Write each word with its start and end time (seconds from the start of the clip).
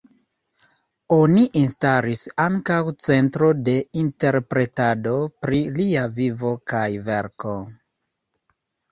Oni 1.15 1.41
instalis 1.59 2.23
ankaŭ 2.45 2.77
centro 3.07 3.49
de 3.67 3.75
interpretado 4.03 5.13
pri 5.43 5.59
lia 5.75 6.07
vivo 6.15 6.55
kaj 6.73 6.87
verko. 7.11 7.53